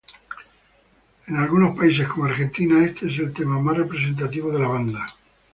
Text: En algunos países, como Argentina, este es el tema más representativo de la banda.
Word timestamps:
En 1.27 1.35
algunos 1.37 1.77
países, 1.77 2.07
como 2.07 2.25
Argentina, 2.25 2.83
este 2.83 3.05
es 3.07 3.19
el 3.19 3.31
tema 3.31 3.59
más 3.59 3.77
representativo 3.77 4.49
de 4.51 4.57
la 4.59 4.67
banda. 4.67 5.05